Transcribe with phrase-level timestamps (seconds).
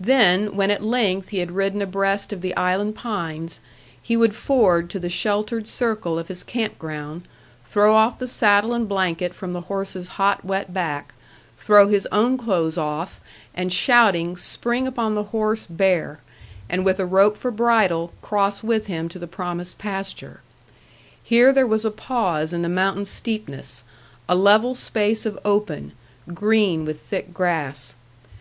[0.00, 3.60] Then, when at length he had ridden abreast of the island pines,
[4.02, 7.22] he would ford to the sheltered circle of his camp ground,
[7.64, 11.14] throw off the saddle and blanket from the horse's hot, wet back,
[11.56, 13.20] throw his own clothes off,
[13.54, 16.18] and, shouting, spring upon the horse bare,
[16.68, 20.40] and with a rope for bridle, cross with him to the promised pasture.
[21.22, 23.84] Here there was a pause in the mountain steepness,
[24.28, 25.92] a level space of open,
[26.34, 27.94] green with thick grass.